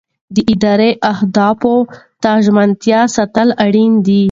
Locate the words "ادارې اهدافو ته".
0.53-2.31